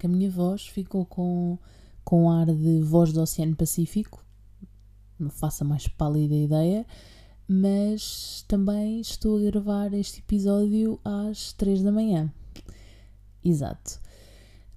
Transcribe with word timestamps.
que 0.00 0.06
a 0.06 0.08
minha 0.08 0.30
voz 0.30 0.66
ficou 0.66 1.04
com, 1.04 1.58
com 2.02 2.30
ar 2.30 2.46
de 2.46 2.80
voz 2.80 3.12
do 3.12 3.20
Oceano 3.20 3.54
Pacífico, 3.54 4.24
não 5.18 5.28
faça 5.28 5.62
mais 5.62 5.86
pálida 5.86 6.34
ideia, 6.34 6.86
mas 7.46 8.42
também 8.48 8.98
estou 9.00 9.36
a 9.36 9.50
gravar 9.50 9.92
este 9.92 10.20
episódio 10.20 10.98
às 11.04 11.52
3 11.52 11.82
da 11.82 11.92
manhã. 11.92 12.32
Exato. 13.44 14.00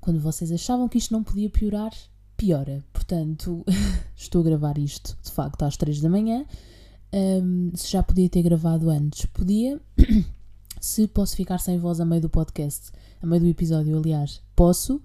Quando 0.01 0.19
vocês 0.19 0.51
achavam 0.51 0.89
que 0.89 0.97
isto 0.97 1.13
não 1.13 1.23
podia 1.23 1.49
piorar, 1.49 1.93
piora. 2.35 2.83
Portanto, 2.91 3.63
estou 4.13 4.41
a 4.41 4.43
gravar 4.43 4.77
isto 4.77 5.17
de 5.23 5.31
facto 5.31 5.63
às 5.63 5.77
3 5.77 6.01
da 6.01 6.09
manhã. 6.09 6.45
Um, 7.13 7.71
se 7.73 7.91
já 7.91 8.03
podia 8.03 8.27
ter 8.27 8.41
gravado 8.41 8.89
antes, 8.89 9.25
podia. 9.27 9.79
se 10.83 11.07
posso 11.07 11.37
ficar 11.37 11.59
sem 11.59 11.79
voz 11.79 12.01
a 12.01 12.05
meio 12.05 12.21
do 12.21 12.29
podcast, 12.29 12.91
a 13.21 13.25
meio 13.25 13.41
do 13.41 13.47
episódio, 13.47 13.97
aliás, 13.97 14.41
posso. 14.53 14.97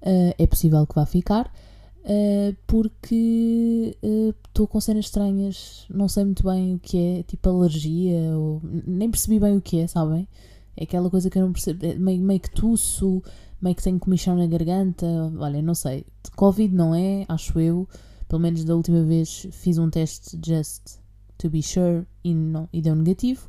Uh, 0.00 0.32
é 0.38 0.46
possível 0.46 0.86
que 0.86 0.94
vá 0.94 1.04
ficar. 1.04 1.52
Uh, 1.98 2.56
porque 2.66 3.94
estou 4.02 4.64
uh, 4.64 4.68
com 4.68 4.80
cenas 4.80 5.04
estranhas, 5.04 5.84
não 5.90 6.08
sei 6.08 6.24
muito 6.24 6.42
bem 6.42 6.76
o 6.76 6.78
que 6.78 6.96
é, 6.96 7.22
tipo 7.24 7.46
alergia, 7.46 8.38
ou 8.38 8.62
nem 8.86 9.10
percebi 9.10 9.38
bem 9.38 9.54
o 9.54 9.60
que 9.60 9.80
é, 9.80 9.86
sabem? 9.86 10.26
É 10.74 10.84
aquela 10.84 11.10
coisa 11.10 11.28
que 11.28 11.38
eu 11.38 11.42
não 11.42 11.52
percebo, 11.52 11.84
é 11.84 11.94
meio, 11.96 12.22
meio 12.22 12.40
que 12.40 12.50
tuço, 12.50 13.22
meio 13.60 13.76
que 13.76 13.82
tenho 13.82 13.98
comichão 13.98 14.34
na 14.34 14.46
garganta, 14.46 15.06
olha, 15.38 15.60
não 15.60 15.74
sei. 15.74 16.06
Covid 16.36 16.74
não 16.74 16.94
é, 16.94 17.26
acho 17.28 17.60
eu, 17.60 17.86
pelo 18.26 18.40
menos 18.40 18.64
da 18.64 18.74
última 18.74 19.02
vez 19.02 19.46
fiz 19.50 19.76
um 19.76 19.90
teste 19.90 20.38
just 20.42 21.00
to 21.36 21.50
be 21.50 21.62
sure 21.62 22.06
e, 22.24 22.32
não, 22.32 22.66
e 22.72 22.80
deu 22.80 22.96
negativo. 22.96 23.46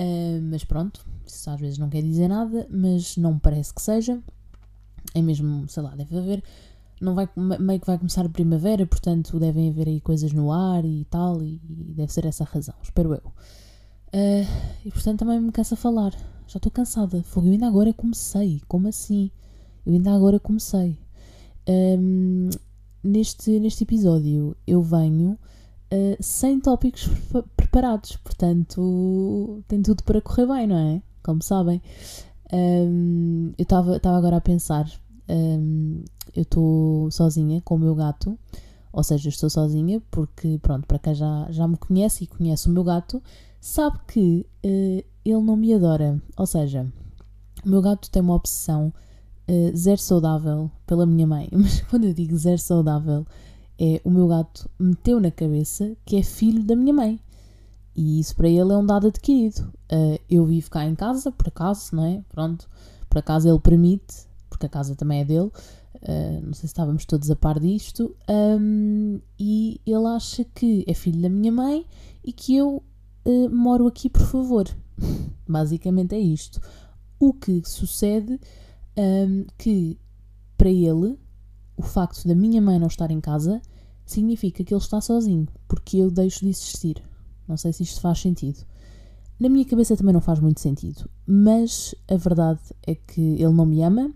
Uh, 0.00 0.40
mas 0.50 0.64
pronto, 0.64 1.04
isso 1.26 1.50
às 1.50 1.60
vezes 1.60 1.78
não 1.78 1.90
quer 1.90 2.02
dizer 2.02 2.28
nada, 2.28 2.66
mas 2.70 3.18
não 3.18 3.38
parece 3.38 3.74
que 3.74 3.82
seja. 3.82 4.18
É 5.14 5.20
mesmo, 5.20 5.68
sei 5.68 5.82
lá, 5.82 5.94
deve 5.94 6.16
haver. 6.16 6.42
Não 7.00 7.14
vai, 7.14 7.28
meio 7.36 7.80
que 7.80 7.86
vai 7.86 7.98
começar 7.98 8.24
a 8.24 8.28
primavera, 8.28 8.86
portanto 8.86 9.38
devem 9.38 9.68
haver 9.70 9.88
aí 9.88 10.00
coisas 10.00 10.32
no 10.32 10.52
ar 10.52 10.84
e 10.84 11.06
tal, 11.10 11.42
e, 11.42 11.60
e 11.68 11.94
deve 11.94 12.12
ser 12.12 12.26
essa 12.26 12.44
a 12.44 12.46
razão, 12.46 12.74
espero 12.82 13.14
eu. 13.14 13.32
Uh, 14.12 14.46
e 14.84 14.90
portanto 14.90 15.20
também 15.20 15.40
me 15.40 15.52
cansa 15.52 15.76
falar. 15.76 16.12
Já 16.46 16.56
estou 16.56 16.72
cansada. 16.72 17.22
Fogo, 17.22 17.46
eu 17.46 17.52
ainda 17.52 17.68
agora 17.68 17.92
comecei. 17.92 18.60
Como 18.66 18.88
assim? 18.88 19.30
Eu 19.86 19.92
ainda 19.92 20.12
agora 20.12 20.40
comecei. 20.40 20.98
Um, 21.68 22.50
neste, 23.04 23.60
neste 23.60 23.84
episódio 23.84 24.56
eu 24.66 24.82
venho 24.82 25.38
uh, 25.92 26.16
sem 26.20 26.60
tópicos 26.60 27.08
preparados, 27.56 28.16
portanto 28.16 29.62
tem 29.68 29.82
tudo 29.82 30.02
para 30.02 30.20
correr 30.20 30.46
bem, 30.46 30.66
não 30.66 30.76
é? 30.76 31.02
Como 31.22 31.42
sabem. 31.42 31.82
Um, 32.52 33.52
eu 33.56 33.62
estava 33.62 34.16
agora 34.16 34.36
a 34.36 34.40
pensar, 34.40 34.90
um, 35.28 36.02
eu 36.34 36.42
estou 36.42 37.10
sozinha 37.10 37.60
com 37.60 37.76
o 37.76 37.78
meu 37.78 37.94
gato, 37.94 38.38
ou 38.92 39.04
seja, 39.04 39.28
estou 39.28 39.48
sozinha 39.48 40.02
porque, 40.10 40.58
pronto, 40.60 40.86
para 40.86 40.98
quem 40.98 41.14
já, 41.14 41.46
já 41.50 41.68
me 41.68 41.76
conhece 41.76 42.24
e 42.24 42.26
conhece 42.26 42.68
o 42.68 42.72
meu 42.72 42.82
gato, 42.82 43.22
sabe 43.60 44.00
que 44.08 44.46
uh, 44.64 45.04
ele 45.24 45.42
não 45.42 45.56
me 45.56 45.72
adora. 45.72 46.20
Ou 46.36 46.46
seja, 46.46 46.86
o 47.64 47.68
meu 47.68 47.80
gato 47.80 48.10
tem 48.10 48.20
uma 48.20 48.34
obsessão 48.34 48.92
uh, 49.48 49.76
zero 49.76 50.00
saudável 50.00 50.70
pela 50.86 51.06
minha 51.06 51.26
mãe. 51.26 51.48
Mas 51.54 51.80
quando 51.82 52.04
eu 52.04 52.14
digo 52.14 52.36
zero 52.36 52.58
saudável, 52.58 53.24
é 53.80 53.98
o 54.04 54.10
meu 54.10 54.28
gato 54.28 54.68
meteu 54.78 55.18
na 55.18 55.30
cabeça 55.30 55.96
que 56.04 56.16
é 56.16 56.22
filho 56.22 56.62
da 56.62 56.76
minha 56.76 56.92
mãe. 56.92 57.18
E 57.96 58.20
isso 58.20 58.36
para 58.36 58.48
ele 58.48 58.72
é 58.72 58.76
um 58.76 58.84
dado 58.84 59.08
adquirido. 59.08 59.72
Uh, 59.90 60.20
eu 60.28 60.44
vivo 60.44 60.70
cá 60.70 60.84
em 60.84 60.94
casa, 60.94 61.32
por 61.32 61.48
acaso, 61.48 61.96
não 61.96 62.04
é? 62.04 62.22
Pronto, 62.28 62.68
por 63.08 63.18
acaso 63.18 63.48
ele 63.48 63.58
permite, 63.58 64.26
porque 64.48 64.66
a 64.66 64.68
casa 64.68 64.94
também 64.94 65.20
é 65.20 65.24
dele. 65.24 65.50
Uh, 65.96 66.40
não 66.44 66.52
sei 66.52 66.60
se 66.60 66.66
estávamos 66.66 67.04
todos 67.06 67.30
a 67.30 67.36
par 67.36 67.58
disto. 67.58 68.14
Um, 68.28 69.20
e 69.38 69.80
ele 69.86 70.06
acha 70.06 70.44
que 70.44 70.84
é 70.86 70.92
filho 70.92 71.22
da 71.22 71.30
minha 71.30 71.50
mãe 71.50 71.86
e 72.22 72.32
que 72.32 72.56
eu 72.56 72.82
uh, 73.24 73.50
moro 73.50 73.86
aqui, 73.86 74.10
por 74.10 74.22
favor. 74.22 74.68
Basicamente 75.48 76.14
é 76.14 76.20
isto. 76.20 76.60
O 77.18 77.32
que 77.32 77.62
sucede 77.64 78.38
um, 78.96 79.46
que 79.58 79.98
para 80.56 80.70
ele 80.70 81.18
o 81.76 81.82
facto 81.82 82.28
da 82.28 82.34
minha 82.34 82.60
mãe 82.60 82.78
não 82.78 82.86
estar 82.86 83.10
em 83.10 83.20
casa 83.20 83.60
significa 84.12 84.64
que 84.64 84.72
ele 84.72 84.80
está 84.80 85.00
sozinho, 85.00 85.46
porque 85.68 85.98
eu 85.98 86.10
deixo 86.10 86.40
de 86.40 86.50
existir. 86.50 87.02
Não 87.48 87.56
sei 87.56 87.72
se 87.72 87.82
isto 87.82 88.00
faz 88.00 88.20
sentido. 88.20 88.64
Na 89.38 89.48
minha 89.48 89.64
cabeça 89.64 89.96
também 89.96 90.12
não 90.12 90.20
faz 90.20 90.38
muito 90.38 90.60
sentido, 90.60 91.08
mas 91.26 91.94
a 92.08 92.16
verdade 92.16 92.60
é 92.86 92.94
que 92.94 93.20
ele 93.20 93.52
não 93.52 93.66
me 93.66 93.82
ama. 93.82 94.12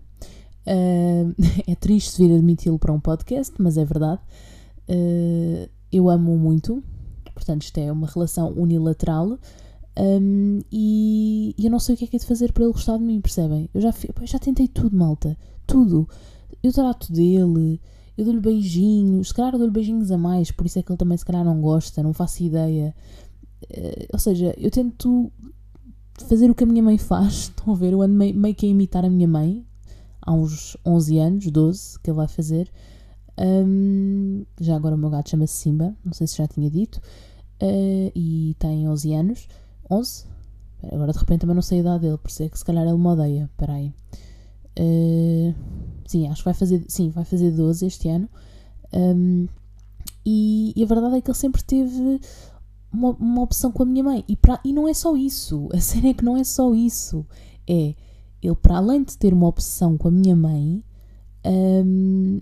Uh, 0.67 1.33
é 1.67 1.75
triste 1.75 2.21
vir 2.21 2.33
admiti-lo 2.33 2.77
para 2.77 2.93
um 2.93 2.99
podcast, 2.99 3.53
mas 3.57 3.77
é 3.77 3.83
verdade. 3.83 4.21
Uh, 4.87 5.67
eu 5.91 6.09
amo 6.09 6.37
muito, 6.37 6.83
portanto, 7.33 7.63
isto 7.63 7.77
é 7.77 7.91
uma 7.91 8.07
relação 8.07 8.51
unilateral. 8.53 9.39
Um, 9.97 10.59
e, 10.71 11.55
e, 11.57 11.65
eu 11.65 11.71
não 11.71 11.79
sei 11.79 11.95
o 11.95 11.97
que 11.97 12.05
é 12.05 12.07
que 12.07 12.15
é 12.17 12.19
de 12.19 12.25
fazer 12.25 12.51
para 12.51 12.63
ele 12.63 12.73
gostar 12.73 12.97
de 12.97 13.03
mim, 13.03 13.21
percebem? 13.21 13.69
Eu 13.73 13.81
já, 13.81 13.93
eu 14.21 14.27
já 14.27 14.37
tentei 14.37 14.67
tudo, 14.67 14.95
malta. 14.95 15.37
Tudo. 15.65 16.07
Eu 16.61 16.71
trato 16.73 17.11
dele, 17.11 17.79
eu 18.17 18.25
dou-lhe 18.25 18.39
beijinhos, 18.39 19.29
se 19.29 19.33
calhar 19.33 19.51
dou-lhe 19.51 19.71
beijinhos 19.71 20.11
a 20.11 20.17
mais, 20.17 20.51
por 20.51 20.65
isso 20.65 20.79
é 20.79 20.83
que 20.83 20.91
ele 20.91 20.97
também 20.97 21.17
se 21.17 21.25
calhar 21.25 21.43
não 21.43 21.59
gosta, 21.59 22.01
não 22.01 22.13
faço 22.13 22.43
ideia. 22.43 22.95
Uh, 23.63 24.07
ou 24.13 24.19
seja, 24.19 24.53
eu 24.57 24.71
tento 24.71 25.31
fazer 26.27 26.49
o 26.49 26.55
que 26.55 26.63
a 26.63 26.67
minha 26.67 26.83
mãe 26.83 26.97
faz, 26.97 27.51
estão 27.55 27.73
a 27.73 27.77
ver? 27.77 27.93
Eu 27.93 28.01
ando 28.01 28.13
meio, 28.13 28.35
meio 28.35 28.55
que 28.55 28.65
a 28.65 28.69
imitar 28.69 29.03
a 29.03 29.09
minha 29.09 29.27
mãe, 29.27 29.65
há 30.21 30.31
uns 30.33 30.77
11 30.85 31.17
anos, 31.19 31.51
12, 31.51 31.99
que 31.99 32.09
ele 32.09 32.17
vai 32.17 32.27
fazer. 32.27 32.71
Um, 33.37 34.45
já 34.61 34.77
agora 34.77 34.95
o 34.95 34.97
meu 34.97 35.09
gato 35.09 35.29
chama-se 35.29 35.55
Simba, 35.55 35.93
não 36.03 36.13
sei 36.13 36.25
se 36.25 36.37
já 36.37 36.47
tinha 36.47 36.69
dito, 36.69 37.01
uh, 37.61 38.11
e 38.15 38.55
tem 38.59 38.87
11 38.87 39.13
anos. 39.13 39.47
11? 39.89 40.25
Agora 40.91 41.11
de 41.11 41.19
repente 41.19 41.41
também 41.41 41.55
não 41.55 41.61
sei 41.61 41.79
a 41.79 41.81
idade 41.81 42.01
dele, 42.01 42.17
por 42.17 42.29
isso 42.29 42.43
é 42.43 42.49
que 42.49 42.57
se 42.57 42.65
calhar 42.65 42.85
ele 42.85 42.97
me 42.97 43.07
odeia. 43.07 43.49
Espera 43.51 43.73
aí. 43.73 43.93
Uh, 44.77 45.53
sim, 46.05 46.27
acho 46.27 46.41
que 46.41 46.45
vai 46.45 46.53
fazer, 46.53 46.83
sim, 46.87 47.09
vai 47.09 47.25
fazer 47.25 47.51
12 47.51 47.85
este 47.85 48.09
ano. 48.09 48.29
Um, 48.93 49.47
e, 50.25 50.73
e, 50.75 50.83
a 50.83 50.87
verdade 50.87 51.17
é 51.17 51.21
que 51.21 51.29
ele 51.29 51.37
sempre 51.37 51.63
teve 51.63 52.19
uma, 52.91 53.11
uma 53.11 53.41
opção 53.41 53.71
com 53.71 53.83
a 53.83 53.85
minha 53.85 54.03
mãe. 54.03 54.23
E, 54.27 54.35
pra, 54.35 54.59
e 54.63 54.73
não 54.73 54.87
é 54.87 54.93
só 54.93 55.15
isso. 55.15 55.69
A 55.73 55.79
cena 55.79 56.09
é 56.09 56.13
que 56.13 56.25
não 56.25 56.37
é 56.37 56.43
só 56.43 56.73
isso. 56.73 57.25
É, 57.67 57.95
ele 58.41 58.55
para 58.55 58.77
além 58.77 59.03
de 59.03 59.17
ter 59.17 59.33
uma 59.33 59.47
opção 59.47 59.97
com 59.97 60.07
a 60.07 60.11
minha 60.11 60.35
mãe, 60.35 60.83
um, 61.45 62.41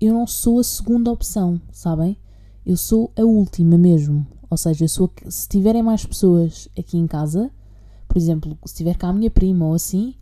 eu 0.00 0.12
não 0.12 0.26
sou 0.26 0.60
a 0.60 0.64
segunda 0.64 1.10
opção, 1.10 1.60
sabem? 1.72 2.16
Eu 2.64 2.76
sou 2.76 3.12
a 3.16 3.22
última 3.22 3.78
mesmo. 3.78 4.26
Ou 4.50 4.56
seja, 4.56 4.84
eu 4.84 4.88
sou, 4.88 5.10
se 5.28 5.48
tiverem 5.48 5.82
mais 5.82 6.04
pessoas 6.06 6.68
aqui 6.78 6.96
em 6.96 7.06
casa, 7.06 7.50
por 8.06 8.16
exemplo, 8.16 8.56
se 8.64 8.74
tiver 8.74 8.96
cá 8.96 9.08
a 9.08 9.12
minha 9.12 9.30
prima 9.30 9.66
ou 9.66 9.74
assim, 9.74 10.14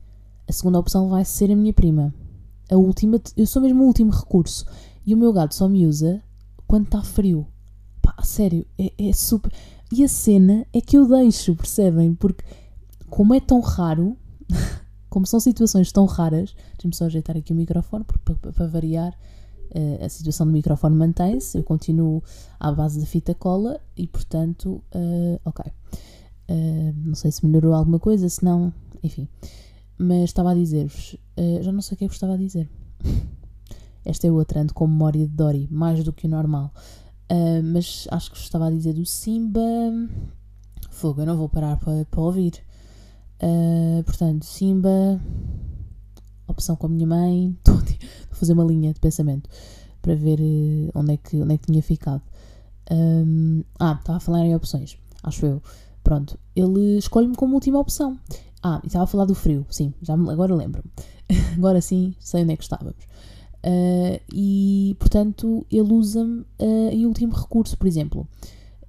a 0.49 0.53
segunda 0.53 0.79
opção 0.79 1.09
vai 1.09 1.25
ser 1.25 1.51
a 1.51 1.57
minha 1.57 1.73
prima. 1.73 2.15
A 2.71 2.77
última, 2.77 3.21
eu 3.37 3.47
sou 3.47 3.63
mesmo 3.63 3.83
o 3.83 3.87
último 3.87 4.11
recurso. 4.11 4.67
E 5.05 5.15
o 5.15 5.17
meu 5.17 5.33
gato 5.33 5.55
só 5.55 5.69
me 5.69 5.87
usa 5.87 6.23
quando 6.67 6.87
está 6.87 7.03
frio. 7.03 7.47
Pá, 8.03 8.15
sério, 8.23 8.67
é, 8.79 8.93
é 8.99 9.13
super. 9.13 9.53
E 9.93 10.03
a 10.03 10.09
cena 10.09 10.67
é 10.73 10.81
que 10.81 10.97
eu 10.99 11.07
deixo, 11.09 11.55
percebem? 11.55 12.15
Porque, 12.15 12.45
como 13.09 13.35
é 13.35 13.41
tão 13.41 13.61
raro, 13.61 14.17
como 15.09 15.27
são 15.27 15.39
situações 15.39 15.93
tão 15.93 16.07
raras, 16.07 16.55
deixa-me 16.73 16.95
só 16.95 17.05
ajeitar 17.05 17.37
aqui 17.37 17.53
o 17.53 17.57
microfone, 17.57 18.05
porque 18.05 18.35
para, 18.53 18.67
variar, 18.67 19.17
uh, 19.71 20.05
a 20.05 20.09
situação 20.09 20.47
do 20.47 20.53
microfone 20.53 20.97
mantém-se, 20.97 21.57
eu 21.57 21.63
continuo 21.63 22.23
à 22.59 22.73
base 22.73 22.99
da 22.99 23.07
fita 23.07 23.33
cola 23.33 23.81
e, 23.97 24.09
portanto, 24.09 24.83
uh, 24.95 25.41
ok. 25.45 25.73
Uh, 26.49 26.95
não 27.05 27.15
sei 27.15 27.31
se 27.31 27.47
melhorou 27.47 27.75
alguma 27.75 28.01
coisa, 28.01 28.29
se 28.29 28.45
não, 28.45 28.73
enfim. 29.03 29.29
Mas 29.99 30.25
estava 30.25 30.51
a 30.51 30.55
dizer-vos, 30.55 31.15
uh, 31.39 31.63
já 31.63 31.73
não 31.73 31.81
sei 31.81 31.95
o 31.95 31.99
que 31.99 32.05
é 32.05 32.09
que 32.09 32.13
vos 32.13 32.17
estava 32.17 32.35
a 32.35 32.37
dizer. 32.37 32.69
Esta 34.05 34.27
é 34.27 34.31
outra, 34.31 34.61
ando 34.61 34.75
com 34.75 34.87
memória 34.87 35.27
de 35.27 35.33
Dory, 35.33 35.69
mais 35.71 36.05
do 36.05 36.13
que 36.13 36.27
o 36.27 36.31
normal. 36.31 36.73
Uh, 37.31 37.63
mas 37.63 38.07
acho 38.11 38.31
que 38.31 38.37
vos 38.37 38.45
estava 38.45 38.67
a 38.69 38.71
dizer 38.71 38.93
do 38.93 39.05
Simba. 39.05 39.61
Fogo, 40.91 41.23
eu 41.23 41.27
não 41.27 41.37
vou 41.37 41.49
parar 41.49 41.77
para, 41.79 42.05
para 42.05 42.21
ouvir. 42.21 42.55
Uh, 43.43 44.03
portanto, 44.05 44.45
Simba, 44.45 45.21
opção 46.47 46.77
com 46.77 46.87
a 46.87 46.91
minha 46.91 47.07
mãe. 47.07 47.57
Estou 47.67 47.75
a 48.31 48.35
fazer 48.35 48.53
uma 48.53 48.65
linha 48.65 48.93
de 48.93 49.01
pensamento 49.01 49.49
para 50.01 50.15
ver 50.15 50.39
onde 50.95 51.15
é 51.15 51.17
que, 51.17 51.43
onde 51.43 51.55
é 51.55 51.59
que 51.59 51.67
tinha 51.67 51.83
ficado. 51.83 52.23
Um, 52.91 53.65
ah, 53.81 53.97
estava 53.99 54.19
a 54.19 54.21
falar 54.21 54.45
em 54.45 54.55
opções, 54.55 54.97
acho 55.23 55.45
eu. 55.45 55.63
Pronto, 56.05 56.39
ele 56.55 56.99
escolhe-me 56.99 57.35
como 57.35 57.55
última 57.55 57.81
opção. 57.81 58.19
Ah, 58.69 58.81
e 58.83 58.89
estava 58.89 59.05
a 59.05 59.07
falar 59.07 59.27
do 59.27 59.35
frio, 59.35 59.65
sim, 59.71 59.95
já 60.03 60.15
agora 60.15 60.53
lembro-me. 60.53 60.91
agora 61.57 61.81
sim, 61.81 62.17
sei 62.19 62.43
onde 62.43 62.53
é 62.53 62.57
que 62.57 62.65
estávamos. 62.65 63.05
Uh, 63.65 64.21
e, 64.33 64.97
portanto, 64.99 65.65
ele 65.71 65.93
usa-me 65.93 66.41
uh, 66.41 66.91
em 66.91 67.07
último 67.07 67.33
recurso, 67.33 67.79
por 67.79 67.87
exemplo. 67.87 68.27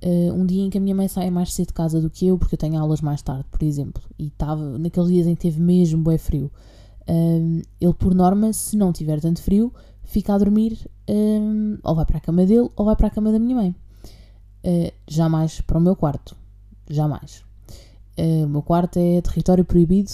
Uh, 0.03 0.33
um 0.33 0.47
dia 0.47 0.63
em 0.63 0.71
que 0.71 0.79
a 0.79 0.81
minha 0.81 0.95
mãe 0.95 1.07
sai 1.07 1.29
mais 1.29 1.53
cedo 1.53 1.67
de 1.67 1.73
casa 1.73 2.01
do 2.01 2.09
que 2.09 2.25
eu, 2.25 2.39
porque 2.39 2.55
eu 2.55 2.57
tenho 2.57 2.79
aulas 2.79 3.01
mais 3.01 3.21
tarde, 3.21 3.45
por 3.51 3.61
exemplo, 3.61 4.01
e 4.17 4.27
estava 4.27 4.79
naqueles 4.79 5.09
dias 5.09 5.27
em 5.27 5.35
que 5.35 5.41
teve 5.41 5.61
mesmo 5.61 6.01
bué 6.01 6.17
frio. 6.17 6.51
Um, 7.07 7.61
ele, 7.79 7.93
por 7.93 8.15
norma, 8.15 8.53
se 8.53 8.75
não 8.75 8.91
tiver 8.91 9.21
tanto 9.21 9.43
frio, 9.43 9.71
fica 10.03 10.33
a 10.33 10.39
dormir 10.39 10.89
um, 11.07 11.77
ou 11.83 11.93
vai 11.93 12.05
para 12.05 12.17
a 12.17 12.21
cama 12.21 12.47
dele 12.47 12.67
ou 12.75 12.85
vai 12.85 12.95
para 12.95 13.07
a 13.07 13.11
cama 13.11 13.31
da 13.31 13.37
minha 13.37 13.55
mãe. 13.55 13.75
Uh, 14.65 14.91
jamais 15.07 15.61
para 15.61 15.77
o 15.77 15.81
meu 15.81 15.95
quarto. 15.95 16.35
Jamais. 16.89 17.46
Uh, 18.17 18.45
o 18.45 18.49
meu 18.49 18.61
quarto 18.61 18.97
é 18.97 19.21
território 19.21 19.63
proibido, 19.63 20.11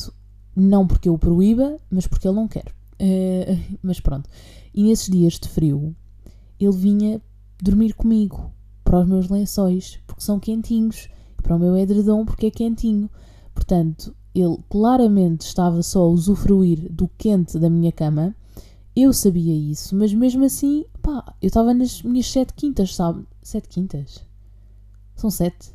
não 0.55 0.85
porque 0.85 1.07
eu 1.07 1.13
o 1.13 1.19
proíba, 1.19 1.79
mas 1.89 2.05
porque 2.05 2.27
ele 2.27 2.35
não 2.35 2.47
quer. 2.47 2.65
Uh, 2.99 3.77
mas 3.81 3.99
pronto. 3.99 4.29
E 4.73 4.83
nesses 4.83 5.09
dias 5.09 5.39
de 5.39 5.47
frio, 5.47 5.95
ele 6.59 6.75
vinha 6.75 7.21
dormir 7.61 7.93
comigo 7.93 8.51
para 8.83 8.99
os 8.99 9.07
meus 9.07 9.29
lençóis, 9.29 9.99
porque 10.05 10.21
são 10.21 10.39
quentinhos, 10.39 11.07
e 11.39 11.41
para 11.41 11.55
o 11.55 11.59
meu 11.59 11.77
edredom, 11.77 12.25
porque 12.25 12.47
é 12.47 12.51
quentinho. 12.51 13.09
Portanto, 13.53 14.13
ele 14.35 14.57
claramente 14.69 15.41
estava 15.41 15.81
só 15.81 16.01
a 16.01 16.07
usufruir 16.07 16.91
do 16.91 17.07
quente 17.17 17.57
da 17.57 17.69
minha 17.69 17.91
cama. 17.91 18.35
Eu 18.95 19.13
sabia 19.13 19.55
isso, 19.55 19.95
mas 19.95 20.13
mesmo 20.13 20.43
assim, 20.43 20.85
pá, 21.01 21.33
eu 21.41 21.47
estava 21.47 21.73
nas 21.73 22.01
minhas 22.03 22.27
sete 22.27 22.53
quintas, 22.53 22.95
sabe? 22.95 23.25
Sete 23.41 23.67
quintas? 23.67 24.21
São 25.15 25.31
sete? 25.31 25.73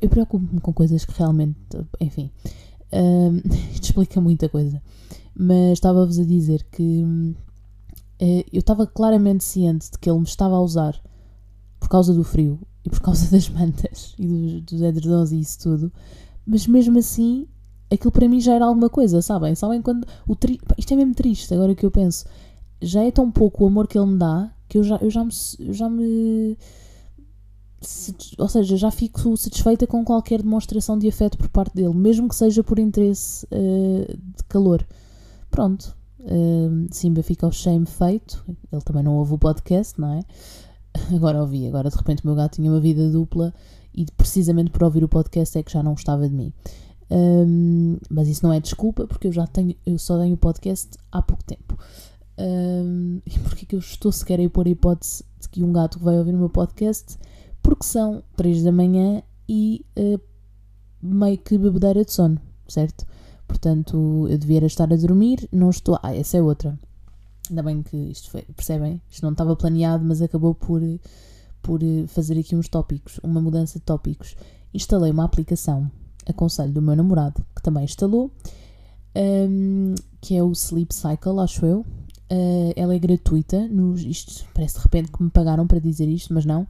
Eu 0.00 0.08
preocupo-me 0.08 0.60
com 0.60 0.72
coisas 0.72 1.04
que 1.04 1.16
realmente. 1.16 1.58
Enfim. 2.00 2.30
Uh, 2.92 3.42
isto 3.72 3.84
explica 3.84 4.20
muita 4.20 4.48
coisa. 4.48 4.82
Mas 5.34 5.72
estava-vos 5.72 6.18
a 6.18 6.24
dizer 6.24 6.64
que 6.70 7.02
uh, 7.02 8.44
eu 8.52 8.60
estava 8.60 8.86
claramente 8.86 9.44
ciente 9.44 9.90
de 9.90 9.98
que 9.98 10.08
ele 10.08 10.18
me 10.18 10.26
estava 10.26 10.54
a 10.54 10.60
usar 10.60 11.00
por 11.80 11.88
causa 11.88 12.14
do 12.14 12.24
frio 12.24 12.60
e 12.84 12.90
por 12.90 13.00
causa 13.00 13.28
das 13.32 13.48
mantas 13.48 14.14
e 14.18 14.26
dos, 14.26 14.62
dos 14.62 14.82
edredons 14.82 15.32
e 15.32 15.40
isso 15.40 15.58
tudo. 15.60 15.92
Mas 16.46 16.66
mesmo 16.66 16.98
assim, 16.98 17.48
aquilo 17.90 18.12
para 18.12 18.28
mim 18.28 18.40
já 18.40 18.54
era 18.54 18.66
alguma 18.66 18.90
coisa, 18.90 19.20
sabem? 19.22 19.54
Sabem 19.54 19.82
quando. 19.82 20.06
O 20.26 20.36
tri... 20.36 20.60
Isto 20.78 20.92
é 20.92 20.96
mesmo 20.96 21.14
triste, 21.14 21.52
agora 21.54 21.74
que 21.74 21.84
eu 21.84 21.90
penso. 21.90 22.26
Já 22.80 23.02
é 23.02 23.10
tão 23.10 23.30
pouco 23.30 23.64
o 23.64 23.66
amor 23.66 23.88
que 23.88 23.98
ele 23.98 24.06
me 24.06 24.18
dá 24.18 24.52
que 24.68 24.78
eu 24.78 24.82
já, 24.82 24.96
eu 24.96 25.10
já 25.10 25.24
me. 25.24 25.30
Eu 25.58 25.72
já 25.72 25.88
me 25.88 26.56
ou 28.38 28.48
seja, 28.48 28.76
já 28.76 28.90
fico 28.90 29.36
satisfeita 29.36 29.86
com 29.86 30.04
qualquer 30.04 30.42
demonstração 30.42 30.98
de 30.98 31.08
afeto 31.08 31.38
por 31.38 31.48
parte 31.48 31.74
dele, 31.74 31.94
mesmo 31.94 32.28
que 32.28 32.34
seja 32.34 32.62
por 32.62 32.78
interesse 32.78 33.46
uh, 33.46 34.16
de 34.36 34.44
calor. 34.48 34.86
Pronto, 35.50 35.96
uh, 36.20 36.86
Simba 36.90 37.22
fica 37.22 37.46
o 37.46 37.52
shame 37.52 37.86
feito. 37.86 38.44
Ele 38.72 38.82
também 38.82 39.02
não 39.02 39.16
ouve 39.16 39.34
o 39.34 39.38
podcast, 39.38 40.00
não 40.00 40.14
é? 40.14 40.20
Agora 41.14 41.40
ouvi, 41.40 41.66
agora 41.66 41.90
de 41.90 41.96
repente 41.96 42.22
o 42.22 42.26
meu 42.26 42.36
gato 42.36 42.54
tinha 42.54 42.70
uma 42.70 42.80
vida 42.80 43.10
dupla 43.10 43.52
e 43.92 44.06
precisamente 44.16 44.70
por 44.70 44.84
ouvir 44.84 45.02
o 45.02 45.08
podcast 45.08 45.58
é 45.58 45.62
que 45.62 45.72
já 45.72 45.82
não 45.82 45.92
gostava 45.92 46.28
de 46.28 46.34
mim. 46.34 46.52
Um, 47.10 47.96
mas 48.10 48.28
isso 48.28 48.44
não 48.44 48.52
é 48.52 48.60
desculpa, 48.60 49.06
porque 49.06 49.28
eu 49.28 49.32
já 49.32 49.46
tenho, 49.46 49.74
eu 49.84 49.98
só 49.98 50.18
tenho 50.18 50.34
o 50.34 50.38
podcast 50.38 50.90
há 51.12 51.22
pouco 51.22 51.44
tempo. 51.44 51.78
Um, 52.38 53.20
e 53.26 53.38
porquê 53.40 53.66
que 53.66 53.74
eu 53.74 53.78
estou 53.78 54.10
sequer 54.10 54.40
a 54.40 54.50
pôr 54.50 54.66
a 54.66 54.70
hipótese 54.70 55.24
de 55.40 55.48
que 55.48 55.62
um 55.62 55.72
gato 55.72 55.98
vai 55.98 56.18
ouvir 56.18 56.34
o 56.34 56.38
meu 56.38 56.50
podcast 56.50 57.16
porque 57.64 57.84
são 57.84 58.22
3 58.36 58.62
da 58.62 58.70
manhã 58.70 59.22
e 59.48 59.84
uh, 59.98 60.20
meio 61.02 61.38
que 61.38 61.56
bebedeira 61.58 62.04
de 62.04 62.12
sono, 62.12 62.38
certo? 62.68 63.06
Portanto, 63.48 64.28
eu 64.28 64.38
devia 64.38 64.64
estar 64.66 64.92
a 64.92 64.96
dormir, 64.96 65.48
não 65.50 65.70
estou. 65.70 65.98
Ah, 66.02 66.14
essa 66.14 66.36
é 66.36 66.42
outra. 66.42 66.78
Ainda 67.48 67.62
bem 67.62 67.82
que 67.82 67.96
isto 67.96 68.30
foi, 68.30 68.42
percebem? 68.42 69.00
Isto 69.10 69.22
não 69.22 69.32
estava 69.32 69.56
planeado, 69.56 70.04
mas 70.04 70.20
acabou 70.22 70.54
por, 70.54 70.80
por 71.62 71.82
eh, 71.82 72.06
fazer 72.06 72.38
aqui 72.38 72.54
uns 72.54 72.68
tópicos, 72.68 73.18
uma 73.22 73.40
mudança 73.40 73.78
de 73.78 73.84
tópicos. 73.84 74.36
Instalei 74.72 75.10
uma 75.10 75.24
aplicação, 75.24 75.90
aconselho 76.26 76.72
do 76.72 76.82
meu 76.82 76.96
namorado, 76.96 77.44
que 77.54 77.62
também 77.62 77.84
instalou, 77.84 78.30
um, 79.16 79.94
que 80.20 80.36
é 80.36 80.42
o 80.42 80.52
Sleep 80.52 80.94
Cycle, 80.94 81.38
acho 81.40 81.64
eu. 81.64 81.80
Uh, 82.30 82.72
ela 82.76 82.94
é 82.94 82.98
gratuita, 82.98 83.68
nos, 83.68 84.02
isto 84.02 84.46
parece 84.54 84.76
de 84.76 84.82
repente 84.82 85.12
que 85.12 85.22
me 85.22 85.30
pagaram 85.30 85.66
para 85.66 85.78
dizer 85.78 86.08
isto, 86.08 86.32
mas 86.32 86.44
não 86.44 86.66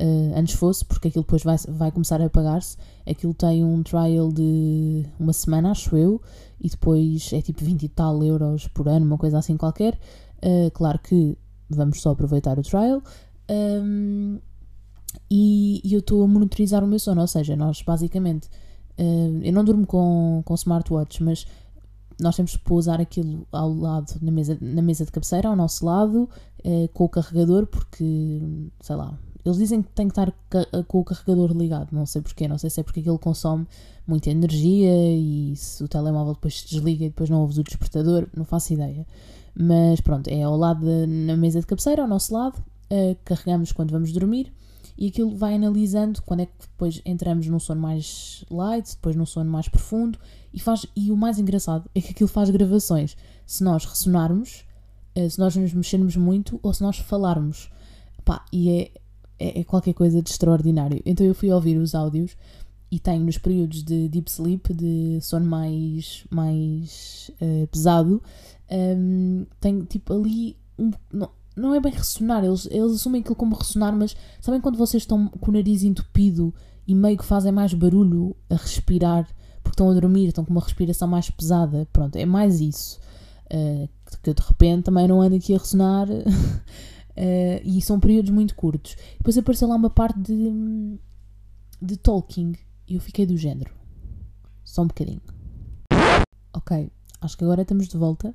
uh, 0.00 0.38
antes 0.38 0.54
fosse, 0.54 0.84
porque 0.84 1.08
aquilo 1.08 1.24
depois 1.24 1.42
vai, 1.42 1.56
vai 1.68 1.90
começar 1.90 2.20
a 2.20 2.30
pagar-se. 2.30 2.76
Aquilo 3.08 3.34
tem 3.34 3.64
um 3.64 3.82
trial 3.82 4.30
de 4.32 5.06
uma 5.18 5.32
semana, 5.32 5.70
acho 5.70 5.96
eu, 5.96 6.20
e 6.60 6.68
depois 6.68 7.32
é 7.32 7.42
tipo 7.42 7.64
20 7.64 7.82
e 7.82 7.88
tal 7.88 8.22
euros 8.22 8.68
por 8.68 8.88
ano, 8.88 9.06
uma 9.06 9.18
coisa 9.18 9.38
assim 9.38 9.56
qualquer. 9.56 9.98
Uh, 10.38 10.70
claro 10.72 10.98
que 10.98 11.36
vamos 11.68 12.00
só 12.00 12.10
aproveitar 12.10 12.58
o 12.58 12.62
trial. 12.62 13.02
Um, 13.50 14.38
e, 15.30 15.80
e, 15.84 15.92
eu 15.92 16.00
estou 16.00 16.22
a 16.22 16.26
monitorizar 16.26 16.82
o 16.82 16.86
meu 16.86 16.98
sono, 16.98 17.20
ou 17.20 17.26
seja, 17.26 17.56
nós 17.56 17.82
basicamente. 17.82 18.48
Uh, 18.98 19.40
eu 19.42 19.52
não 19.52 19.64
durmo 19.64 19.86
com, 19.86 20.42
com 20.44 20.54
smartwatch, 20.54 21.22
mas 21.22 21.46
nós 22.20 22.36
temos 22.36 22.56
que 22.56 22.62
pousar 22.62 23.00
aquilo 23.00 23.46
ao 23.50 23.72
lado, 23.72 24.14
na 24.20 24.30
mesa, 24.30 24.56
na 24.60 24.82
mesa 24.82 25.04
de 25.04 25.10
cabeceira, 25.10 25.48
ao 25.48 25.56
nosso 25.56 25.84
lado, 25.84 26.28
com 26.92 27.04
o 27.04 27.08
carregador, 27.08 27.66
porque, 27.66 28.40
sei 28.80 28.94
lá, 28.94 29.18
eles 29.44 29.58
dizem 29.58 29.82
que 29.82 29.90
tem 29.90 30.08
que 30.08 30.12
estar 30.12 30.32
com 30.86 31.00
o 31.00 31.04
carregador 31.04 31.52
ligado, 31.52 31.88
não 31.92 32.06
sei 32.06 32.22
porquê, 32.22 32.46
não 32.46 32.58
sei 32.58 32.70
se 32.70 32.80
é 32.80 32.82
porque 32.82 33.00
aquilo 33.00 33.18
consome 33.18 33.66
muita 34.06 34.30
energia 34.30 34.92
e 35.16 35.54
se 35.56 35.82
o 35.82 35.88
telemóvel 35.88 36.34
depois 36.34 36.60
se 36.60 36.68
desliga 36.68 37.04
e 37.04 37.08
depois 37.08 37.28
não 37.28 37.40
ouves 37.40 37.58
o 37.58 37.62
despertador, 37.62 38.28
não 38.36 38.44
faço 38.44 38.72
ideia. 38.72 39.06
Mas 39.54 40.00
pronto, 40.00 40.28
é 40.28 40.42
ao 40.42 40.56
lado 40.56 40.80
de, 40.80 41.06
na 41.06 41.36
mesa 41.36 41.60
de 41.60 41.66
cabeceira, 41.66 42.02
ao 42.02 42.08
nosso 42.08 42.32
lado, 42.32 42.58
uh, 42.58 43.16
carregamos 43.24 43.72
quando 43.72 43.90
vamos 43.90 44.12
dormir 44.12 44.52
e 44.96 45.08
aquilo 45.08 45.34
vai 45.36 45.54
analisando 45.54 46.22
quando 46.22 46.40
é 46.40 46.46
que 46.46 46.52
depois 46.60 47.00
entramos 47.04 47.46
num 47.46 47.58
sono 47.58 47.80
mais 47.80 48.44
light, 48.50 48.90
depois 48.94 49.16
num 49.16 49.26
sono 49.26 49.50
mais 49.50 49.68
profundo 49.68 50.18
e 50.52 50.60
faz 50.60 50.86
e 50.94 51.10
o 51.10 51.16
mais 51.16 51.38
engraçado 51.38 51.88
é 51.94 52.00
que 52.00 52.10
aquilo 52.12 52.28
faz 52.28 52.50
gravações. 52.50 53.16
Se 53.46 53.62
nós 53.62 53.84
ressonarmos, 53.84 54.64
uh, 55.16 55.28
se 55.28 55.38
nós 55.38 55.54
nos 55.56 55.72
mexermos 55.72 56.16
muito 56.16 56.58
ou 56.62 56.72
se 56.72 56.82
nós 56.82 56.98
falarmos. 56.98 57.70
Pá, 58.24 58.44
e 58.52 58.70
é 58.70 58.90
é, 59.42 59.60
é 59.60 59.64
qualquer 59.64 59.92
coisa 59.92 60.22
de 60.22 60.30
extraordinário. 60.30 61.02
Então 61.04 61.26
eu 61.26 61.34
fui 61.34 61.50
ouvir 61.50 61.76
os 61.76 61.94
áudios 61.94 62.36
e 62.90 63.00
tenho 63.00 63.24
nos 63.24 63.38
períodos 63.38 63.82
de 63.82 64.08
deep 64.08 64.30
sleep, 64.30 64.72
de 64.72 65.18
sono 65.20 65.46
mais, 65.46 66.24
mais 66.30 67.30
uh, 67.40 67.66
pesado, 67.66 68.22
um, 68.70 69.44
tenho 69.58 69.84
tipo 69.84 70.12
ali 70.12 70.56
um, 70.78 70.90
não, 71.12 71.30
não 71.56 71.74
é 71.74 71.80
bem 71.80 71.92
ressonar, 71.92 72.44
eles, 72.44 72.68
eles 72.70 72.92
assumem 72.92 73.20
aquilo 73.20 73.34
como 73.34 73.56
ressonar, 73.56 73.96
mas 73.96 74.14
sabem 74.40 74.60
quando 74.60 74.76
vocês 74.76 75.02
estão 75.02 75.26
com 75.26 75.50
o 75.50 75.54
nariz 75.54 75.82
entupido 75.82 76.54
e 76.86 76.94
meio 76.94 77.16
que 77.16 77.24
fazem 77.24 77.50
mais 77.50 77.72
barulho 77.74 78.36
a 78.48 78.56
respirar 78.56 79.26
porque 79.62 79.74
estão 79.74 79.90
a 79.90 79.94
dormir, 79.94 80.28
estão 80.28 80.44
com 80.44 80.50
uma 80.50 80.60
respiração 80.60 81.08
mais 81.08 81.30
pesada, 81.30 81.88
pronto, 81.92 82.16
é 82.16 82.26
mais 82.26 82.60
isso. 82.60 83.00
Uh, 83.46 83.88
que 84.22 84.34
de 84.34 84.42
repente 84.42 84.84
também 84.84 85.08
não 85.08 85.20
ando 85.20 85.36
aqui 85.36 85.54
a 85.54 85.58
ressonar 85.58 86.06
Uh, 87.16 87.60
e 87.62 87.80
são 87.82 88.00
períodos 88.00 88.30
muito 88.30 88.54
curtos. 88.54 88.96
Depois 89.18 89.36
apareceu 89.36 89.68
lá 89.68 89.76
uma 89.76 89.90
parte 89.90 90.18
de, 90.20 90.98
de 91.80 91.96
talking 91.96 92.54
e 92.88 92.94
eu 92.94 93.00
fiquei 93.00 93.26
do 93.26 93.36
género. 93.36 93.72
Só 94.64 94.82
um 94.82 94.86
bocadinho. 94.86 95.20
Ok, 96.54 96.90
acho 97.20 97.36
que 97.36 97.44
agora 97.44 97.62
estamos 97.62 97.88
de 97.88 97.96
volta. 97.96 98.34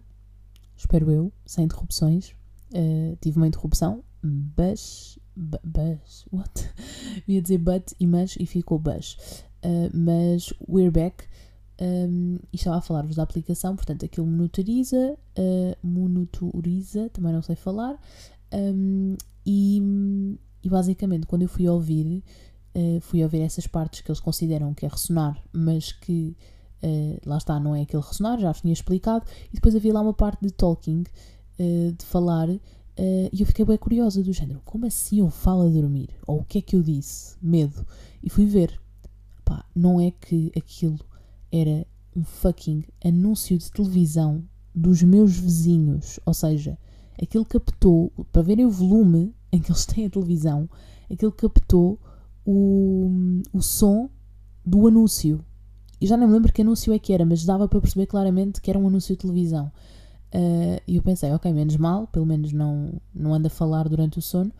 Espero 0.76 1.12
eu, 1.12 1.32
sem 1.46 1.66
interrupções. 1.66 2.32
Uh, 2.74 3.18
tive 3.22 3.38
uma 3.38 3.48
interrupção, 3.48 4.04
mas. 4.22 5.18
But, 5.36 6.26
what? 6.32 6.52
ia 7.28 7.42
dizer 7.42 7.60
but 7.60 7.94
e 8.00 8.08
mas 8.08 8.36
e 8.40 8.46
ficou 8.46 8.80
but. 8.80 9.18
Uh, 9.64 9.90
mas 9.94 10.54
we're 10.68 10.92
back. 10.92 11.26
Um, 11.80 12.40
e 12.52 12.56
estava 12.56 12.78
a 12.78 12.82
falar-vos 12.82 13.16
da 13.16 13.24
aplicação, 13.24 13.76
portanto 13.76 14.04
aquilo 14.04 14.26
monitoriza, 14.26 15.16
uh, 15.38 15.88
monitoriza, 15.88 17.08
também 17.10 17.32
não 17.32 17.44
sei 17.44 17.56
falar, 17.56 18.00
um, 18.54 19.16
e, 19.46 19.82
e, 20.64 20.70
basicamente, 20.70 21.26
quando 21.26 21.44
eu 21.44 21.48
fui 21.48 21.68
ouvir, 21.68 22.24
uh, 22.76 23.02
fui 23.02 23.24
ouvir 23.24 23.42
essas 23.42 23.68
partes 23.68 24.02
que 24.02 24.12
eles 24.12 24.20
consideram 24.20 24.74
que 24.74 24.86
é 24.86 24.90
ressonar, 24.90 25.42
mas 25.54 25.92
que 25.92 26.36
uh, 26.84 27.20
lá 27.26 27.38
está, 27.38 27.60
não 27.60 27.76
é 27.76 27.82
aquele 27.82 28.04
ressonar, 28.04 28.40
já 28.40 28.54
tinha 28.54 28.74
explicado. 28.74 29.26
E 29.52 29.56
depois 29.56 29.76
havia 29.76 29.94
lá 29.94 30.02
uma 30.02 30.14
parte 30.14 30.42
de 30.42 30.52
talking, 30.52 31.04
uh, 31.60 31.92
de 31.92 32.06
falar, 32.06 32.50
e 32.50 33.40
eu 33.40 33.46
fiquei 33.46 33.64
bem 33.64 33.78
curiosa 33.78 34.24
do 34.24 34.34
género: 34.34 34.60
como 34.66 34.88
assim 34.88 35.20
eu 35.20 35.30
falo 35.30 35.68
a 35.68 35.70
dormir? 35.70 36.10
Ou 36.26 36.40
o 36.40 36.44
que 36.44 36.58
é 36.58 36.62
que 36.62 36.76
eu 36.76 36.82
disse? 36.82 37.38
Medo. 37.40 37.86
E 38.24 38.30
fui 38.30 38.48
ver. 38.48 38.82
Pá, 39.46 39.64
não 39.76 40.02
é 40.02 40.10
que 40.10 40.52
aquilo 40.58 41.00
era 41.52 41.86
um 42.16 42.24
fucking 42.24 42.84
anúncio 43.06 43.56
de 43.56 43.72
televisão 43.72 44.44
dos 44.74 45.04
meus 45.04 45.38
vizinhos, 45.38 46.20
ou 46.26 46.34
seja, 46.34 46.78
aquilo 47.22 47.46
captou, 47.46 48.12
para 48.32 48.42
verem 48.42 48.66
o 48.66 48.72
volume 48.72 49.34
em 49.52 49.60
que 49.60 49.72
eles 49.72 49.86
têm 49.86 50.06
a 50.06 50.10
televisão, 50.10 50.70
aquilo 51.12 51.32
captou 51.32 52.00
o, 52.46 53.42
o 53.54 53.62
som 53.62 54.10
do 54.66 54.88
anúncio. 54.88 55.44
E 56.00 56.06
já 56.06 56.16
nem 56.16 56.28
me 56.28 56.34
lembro 56.34 56.54
que 56.54 56.62
anúncio 56.62 56.94
é 56.94 57.00
que 57.00 57.14
era, 57.14 57.26
mas 57.26 57.44
dava 57.44 57.68
para 57.68 57.82
perceber 57.82 58.06
claramente 58.06 58.62
que 58.62 58.70
era 58.70 58.80
um 58.80 58.88
anúncio 58.88 59.16
de 59.16 59.22
televisão. 59.22 59.72
Uh, 60.34 60.80
e 60.86 60.98
eu 60.98 61.02
pensei, 61.02 61.32
ok, 61.32 61.52
menos 61.52 61.78
mal, 61.78 62.08
pelo 62.08 62.26
menos 62.26 62.52
não, 62.52 63.02
não 63.14 63.34
anda 63.34 63.48
a 63.48 63.52
falar 63.52 63.88
durante 63.90 64.20
o 64.20 64.22
sono. 64.22 64.52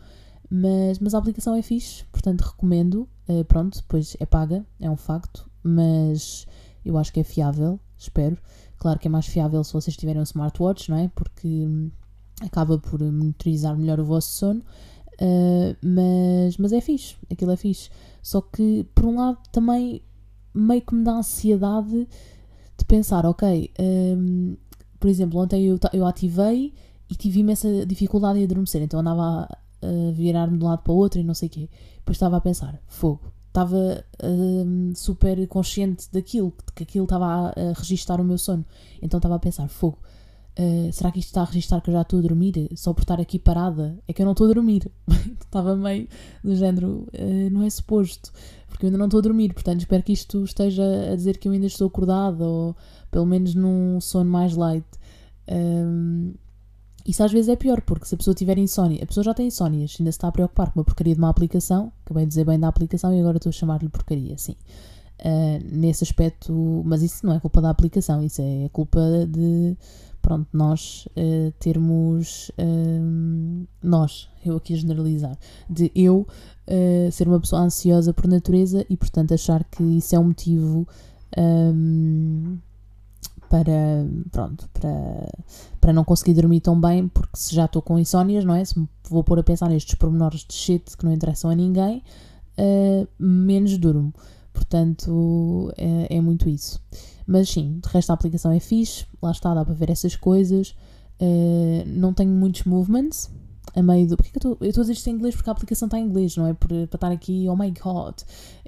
Mas, 0.50 0.98
mas 0.98 1.14
a 1.14 1.18
aplicação 1.18 1.54
é 1.54 1.62
fixe, 1.62 2.04
portanto 2.10 2.40
recomendo. 2.40 3.08
Uh, 3.28 3.44
pronto, 3.44 3.76
depois 3.76 4.16
é 4.18 4.26
paga, 4.26 4.64
é 4.80 4.90
um 4.90 4.96
facto, 4.96 5.48
mas 5.62 6.46
eu 6.84 6.96
acho 6.96 7.12
que 7.12 7.20
é 7.20 7.24
fiável, 7.24 7.78
espero. 7.96 8.38
Claro 8.78 8.98
que 8.98 9.08
é 9.08 9.10
mais 9.10 9.26
fiável 9.26 9.62
se 9.62 9.72
vocês 9.72 9.96
tiverem 9.96 10.20
um 10.20 10.24
smartwatch, 10.24 10.90
não 10.90 10.96
é? 10.96 11.08
Porque 11.14 11.90
acaba 12.40 12.78
por 12.78 13.00
monitorizar 13.00 13.76
melhor 13.76 14.00
o 14.00 14.04
vosso 14.04 14.32
sono. 14.32 14.62
Uh, 15.20 15.76
mas, 15.82 16.56
mas 16.58 16.72
é 16.72 16.80
fixe, 16.80 17.16
aquilo 17.30 17.50
é 17.50 17.56
fixe. 17.56 17.90
Só 18.22 18.40
que, 18.40 18.86
por 18.94 19.04
um 19.04 19.16
lado, 19.16 19.38
também 19.50 20.02
meio 20.54 20.82
que 20.82 20.94
me 20.94 21.04
dá 21.04 21.12
ansiedade 21.12 22.08
de 22.76 22.84
pensar, 22.84 23.26
ok, 23.26 23.72
um, 23.80 24.56
por 24.98 25.08
exemplo, 25.08 25.40
ontem 25.40 25.66
eu, 25.66 25.78
eu 25.92 26.06
ativei 26.06 26.74
e 27.10 27.14
tive 27.14 27.40
imensa 27.40 27.86
dificuldade 27.86 28.38
em 28.38 28.44
adormecer, 28.44 28.82
então 28.82 29.00
andava 29.00 29.22
a, 29.22 29.58
a 29.82 30.12
virar-me 30.12 30.58
de 30.58 30.64
um 30.64 30.68
lado 30.68 30.82
para 30.82 30.92
o 30.92 30.96
outro 30.96 31.20
e 31.20 31.24
não 31.24 31.34
sei 31.34 31.48
o 31.48 31.50
quê. 31.50 31.68
Depois 31.96 32.16
estava 32.16 32.36
a 32.36 32.40
pensar, 32.40 32.80
fogo, 32.86 33.32
estava 33.48 34.04
um, 34.22 34.92
super 34.94 35.46
consciente 35.48 36.08
daquilo, 36.12 36.52
que 36.74 36.82
aquilo 36.82 37.04
estava 37.04 37.26
a, 37.26 37.48
a 37.48 37.72
registar 37.74 38.20
o 38.20 38.24
meu 38.24 38.38
sono. 38.38 38.64
Então 39.02 39.18
estava 39.18 39.36
a 39.36 39.38
pensar, 39.38 39.68
fogo, 39.68 39.98
uh, 40.58 40.92
será 40.92 41.10
que 41.10 41.18
isto 41.18 41.28
está 41.28 41.42
a 41.42 41.44
registar 41.44 41.80
que 41.80 41.90
eu 41.90 41.94
já 41.94 42.02
estou 42.02 42.18
a 42.18 42.22
dormir? 42.22 42.68
Só 42.74 42.92
por 42.92 43.02
estar 43.02 43.20
aqui 43.20 43.38
parada? 43.38 43.98
É 44.06 44.12
que 44.12 44.22
eu 44.22 44.26
não 44.26 44.32
estou 44.32 44.50
a 44.50 44.52
dormir. 44.52 44.90
estava 45.44 45.76
meio 45.76 46.08
do 46.42 46.54
género, 46.54 47.06
uh, 47.14 47.50
não 47.50 47.62
é 47.62 47.70
suposto, 47.70 48.32
porque 48.68 48.84
eu 48.84 48.88
ainda 48.88 48.98
não 48.98 49.06
estou 49.06 49.18
a 49.18 49.22
dormir, 49.22 49.52
portanto 49.54 49.80
espero 49.80 50.02
que 50.02 50.12
isto 50.12 50.44
esteja 50.44 50.84
a 51.12 51.16
dizer 51.16 51.38
que 51.38 51.48
eu 51.48 51.52
ainda 51.52 51.66
estou 51.66 51.88
acordada 51.88 52.44
ou 52.44 52.76
pelo 53.10 53.26
menos 53.26 53.54
num 53.54 54.00
sono 54.00 54.30
mais 54.30 54.54
light. 54.54 54.86
Um, 55.50 56.34
isso 57.06 57.22
às 57.22 57.32
vezes 57.32 57.48
é 57.48 57.56
pior, 57.56 57.80
porque 57.80 58.04
se 58.04 58.14
a 58.14 58.18
pessoa 58.18 58.34
tiver 58.34 58.58
insónia, 58.58 59.02
a 59.02 59.06
pessoa 59.06 59.24
já 59.24 59.32
tem 59.32 59.46
insónias, 59.46 59.96
ainda 59.98 60.12
se 60.12 60.18
está 60.18 60.28
a 60.28 60.32
preocupar 60.32 60.70
com 60.70 60.80
uma 60.80 60.84
porcaria 60.84 61.14
de 61.14 61.18
uma 61.18 61.30
aplicação, 61.30 61.90
acabei 62.04 62.24
de 62.24 62.28
dizer 62.28 62.44
bem 62.44 62.60
da 62.60 62.68
aplicação 62.68 63.14
e 63.14 63.18
agora 63.18 63.38
estou 63.38 63.48
a 63.48 63.52
chamar-lhe 63.52 63.88
porcaria, 63.88 64.36
sim. 64.36 64.54
Uh, 65.20 65.58
nesse 65.72 66.04
aspecto, 66.04 66.52
mas 66.84 67.02
isso 67.02 67.26
não 67.26 67.34
é 67.34 67.40
culpa 67.40 67.62
da 67.62 67.70
aplicação, 67.70 68.22
isso 68.22 68.42
é 68.42 68.68
culpa 68.70 69.00
de, 69.26 69.74
pronto, 70.28 70.46
nós 70.52 71.08
uh, 71.16 71.50
termos, 71.58 72.50
uh, 72.50 73.66
nós, 73.82 74.28
eu 74.44 74.56
aqui 74.56 74.74
a 74.74 74.76
generalizar, 74.76 75.38
de 75.70 75.90
eu 75.94 76.26
ser 77.10 77.26
uma 77.26 77.40
pessoa 77.40 77.62
ansiosa 77.62 78.12
por 78.12 78.28
natureza 78.28 78.84
e, 78.90 78.96
portanto, 78.98 79.32
achar 79.32 79.64
que 79.64 79.82
isso 79.82 80.14
é 80.14 80.18
um 80.18 80.24
motivo. 80.24 80.86
Um, 81.34 82.58
para, 83.48 84.06
pronto, 84.30 84.68
para, 84.74 85.32
para 85.80 85.92
não 85.94 86.04
conseguir 86.04 86.34
dormir 86.34 86.60
tão 86.60 86.78
bem, 86.78 87.08
porque 87.08 87.38
se 87.38 87.54
já 87.54 87.64
estou 87.64 87.80
com 87.80 87.98
insónias, 87.98 88.44
não 88.44 88.54
é? 88.54 88.62
Se 88.62 88.74
vou 89.08 89.24
pôr 89.24 89.38
a 89.38 89.42
pensar 89.42 89.70
nestes 89.70 89.94
pormenores 89.94 90.44
de 90.46 90.52
shit 90.52 90.94
que 90.94 91.06
não 91.06 91.12
interessam 91.14 91.50
a 91.50 91.54
ninguém, 91.54 92.02
uh, 92.58 93.08
menos 93.18 93.78
durmo. 93.78 94.12
Portanto, 94.52 95.72
é, 95.78 96.16
é, 96.16 96.20
muito 96.20 96.50
isso. 96.50 96.78
Mas 97.28 97.50
sim, 97.50 97.78
de 97.80 97.88
resto 97.90 98.10
a 98.10 98.14
aplicação 98.14 98.50
é 98.50 98.58
fixe, 98.58 99.06
lá 99.22 99.30
está, 99.30 99.54
dá 99.54 99.64
para 99.64 99.74
ver 99.74 99.90
essas 99.90 100.16
coisas. 100.16 100.74
Uh, 101.20 101.84
não 101.86 102.14
tenho 102.14 102.30
muitos 102.30 102.64
movements 102.64 103.30
a 103.76 103.82
meio 103.82 104.08
do. 104.08 104.16
Porquê 104.16 104.32
que 104.32 104.46
eu 104.46 104.52
estou 104.62 104.80
a 104.80 104.84
dizer 104.84 104.94
isto 104.94 105.10
em 105.10 105.12
inglês? 105.12 105.36
Porque 105.36 105.50
a 105.50 105.52
aplicação 105.52 105.86
está 105.86 105.98
em 105.98 106.04
inglês, 106.04 106.36
não 106.36 106.46
é? 106.46 106.54
Para 106.54 106.84
estar 106.84 107.12
aqui, 107.12 107.46
oh 107.48 107.54
my 107.54 107.70
god. 107.70 108.14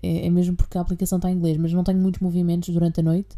É, 0.03 0.27
é 0.27 0.31
mesmo 0.31 0.55
porque 0.57 0.77
a 0.77 0.81
aplicação 0.83 1.17
está 1.17 1.31
em 1.31 1.35
inglês, 1.35 1.57
mas 1.57 1.73
não 1.73 1.83
tenho 1.83 1.99
muitos 1.99 2.21
movimentos 2.21 2.69
durante 2.69 3.01
a 3.01 3.03
noite 3.03 3.37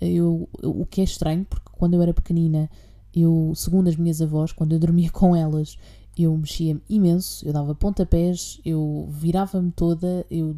eu, 0.00 0.48
o 0.62 0.86
que 0.86 1.00
é 1.00 1.04
estranho, 1.04 1.44
porque 1.44 1.68
quando 1.72 1.94
eu 1.94 2.02
era 2.02 2.14
pequenina, 2.14 2.70
eu, 3.14 3.52
segundo 3.54 3.88
as 3.88 3.96
minhas 3.96 4.22
avós, 4.22 4.52
quando 4.52 4.72
eu 4.72 4.78
dormia 4.78 5.10
com 5.12 5.36
elas, 5.36 5.76
eu 6.18 6.36
mexia 6.36 6.80
imenso, 6.88 7.46
eu 7.46 7.52
dava 7.52 7.74
pontapés, 7.74 8.60
eu 8.64 9.08
virava-me 9.10 9.70
toda, 9.70 10.26
eu 10.30 10.56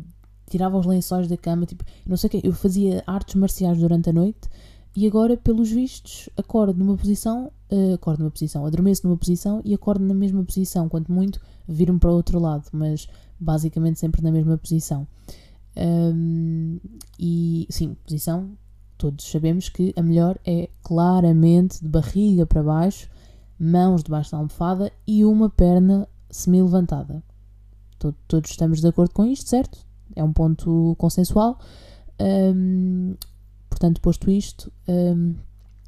tirava 0.52 0.78
os 0.78 0.86
lençóis 0.86 1.26
da 1.26 1.36
cama, 1.36 1.66
tipo, 1.66 1.84
não 2.06 2.16
sei 2.16 2.28
o 2.28 2.30
quê, 2.30 2.40
eu 2.44 2.52
fazia 2.52 3.02
artes 3.06 3.34
marciais 3.34 3.78
durante 3.78 4.10
a 4.10 4.12
noite 4.12 4.48
e 4.94 5.06
agora, 5.06 5.36
pelos 5.36 5.70
vistos, 5.70 6.28
acordo 6.36 6.78
numa 6.78 6.96
posição, 6.96 7.50
uh, 7.70 7.94
acordo 7.94 8.20
numa 8.20 8.30
posição, 8.30 8.66
adormeço 8.66 9.06
numa 9.06 9.16
posição 9.16 9.62
e 9.64 9.72
acordo 9.72 10.04
na 10.04 10.14
mesma 10.14 10.44
posição, 10.44 10.88
quanto 10.88 11.10
muito 11.10 11.40
viro-me 11.66 11.98
para 11.98 12.10
o 12.10 12.14
outro 12.14 12.38
lado, 12.38 12.64
mas 12.72 13.08
basicamente 13.40 13.98
sempre 13.98 14.22
na 14.22 14.30
mesma 14.30 14.58
posição. 14.58 15.06
Um, 15.74 16.78
e 17.18 17.66
sim, 17.70 17.96
posição 18.04 18.50
todos 19.02 19.28
sabemos 19.28 19.68
que 19.68 19.92
a 19.96 20.02
melhor 20.02 20.38
é 20.46 20.68
claramente 20.80 21.82
de 21.82 21.88
barriga 21.88 22.46
para 22.46 22.62
baixo, 22.62 23.10
mãos 23.58 24.02
debaixo 24.02 24.30
da 24.30 24.38
almofada 24.38 24.92
e 25.04 25.24
uma 25.24 25.50
perna 25.50 26.06
semi-levantada. 26.30 27.20
Todos 28.28 28.50
estamos 28.50 28.80
de 28.80 28.86
acordo 28.86 29.12
com 29.12 29.24
isto, 29.24 29.48
certo? 29.48 29.84
É 30.14 30.24
um 30.24 30.32
ponto 30.32 30.94
consensual. 30.98 31.58
Um, 32.20 33.14
portanto, 33.68 34.00
posto 34.00 34.30
isto, 34.30 34.72
um, 34.88 35.34